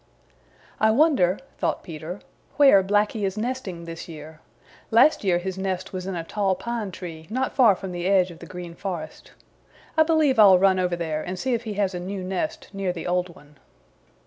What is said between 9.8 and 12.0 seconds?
I believe I'll run over there and see if he has a